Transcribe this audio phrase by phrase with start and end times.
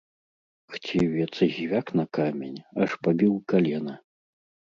[0.73, 2.57] Хцівец звяк на камень,
[2.87, 3.93] аж пабіў калена.